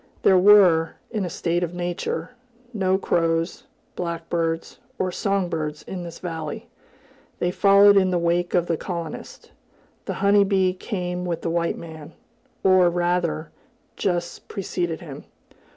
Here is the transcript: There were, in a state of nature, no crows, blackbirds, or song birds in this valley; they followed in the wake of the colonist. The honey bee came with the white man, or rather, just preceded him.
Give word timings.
There 0.23 0.39
were, 0.39 0.95
in 1.11 1.25
a 1.25 1.29
state 1.29 1.61
of 1.63 1.75
nature, 1.75 2.31
no 2.73 2.97
crows, 2.97 3.65
blackbirds, 3.95 4.79
or 4.97 5.11
song 5.11 5.47
birds 5.47 5.83
in 5.83 6.01
this 6.01 6.17
valley; 6.17 6.67
they 7.37 7.51
followed 7.51 7.97
in 7.97 8.09
the 8.09 8.17
wake 8.17 8.55
of 8.55 8.65
the 8.65 8.77
colonist. 8.77 9.51
The 10.05 10.15
honey 10.25 10.43
bee 10.43 10.73
came 10.73 11.23
with 11.23 11.43
the 11.43 11.51
white 11.51 11.77
man, 11.77 12.13
or 12.63 12.89
rather, 12.89 13.51
just 13.95 14.47
preceded 14.47 15.01
him. 15.01 15.25